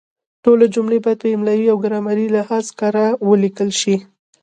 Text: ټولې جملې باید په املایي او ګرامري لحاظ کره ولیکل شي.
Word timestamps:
ټولې 0.43 0.65
جملې 0.73 0.97
باید 1.03 1.19
په 1.21 1.27
املایي 1.35 1.65
او 1.71 1.77
ګرامري 1.83 2.25
لحاظ 2.35 2.65
کره 2.79 3.05
ولیکل 3.29 3.69
شي. 3.81 3.95